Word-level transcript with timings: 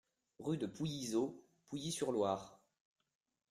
Rue 0.39 0.57
de 0.57 0.65
Pouillyzot, 0.65 1.39
Pouilly-sur-Loire 1.69 2.59